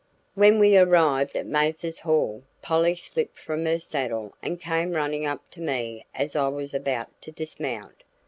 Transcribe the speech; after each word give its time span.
When 0.33 0.57
we 0.57 0.75
arrived 0.79 1.35
at 1.35 1.45
Mathers 1.45 1.99
Hall, 1.99 2.41
Polly 2.63 2.95
slipped 2.95 3.37
from 3.37 3.65
her 3.65 3.77
saddle 3.77 4.33
and 4.41 4.59
came 4.59 4.93
running 4.93 5.27
up 5.27 5.47
to 5.51 5.61
me 5.61 6.07
as 6.15 6.35
I 6.35 6.47
was 6.47 6.73
about 6.73 7.11
to 7.21 7.31
dismount. 7.31 8.03